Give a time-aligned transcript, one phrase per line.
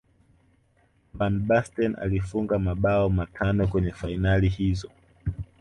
[1.17, 4.91] van basten alifunga mabao matano kwenye fainali hizo